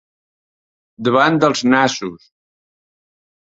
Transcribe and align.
Davant 1.07 1.37
dels 1.43 1.61
nassos. 1.75 2.27